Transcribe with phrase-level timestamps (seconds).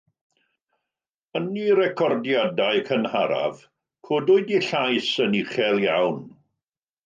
[1.39, 3.61] Yn ei recordiadau cynharaf,
[4.11, 6.23] codwyd ei llais yn uchel iawn.